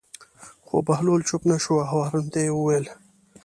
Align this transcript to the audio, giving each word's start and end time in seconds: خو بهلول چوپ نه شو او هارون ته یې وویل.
خو 0.65 0.75
بهلول 0.87 1.21
چوپ 1.29 1.43
نه 1.51 1.57
شو 1.63 1.73
او 1.81 1.87
هارون 1.91 2.25
ته 2.33 2.39
یې 2.45 2.51
وویل. 2.53 2.85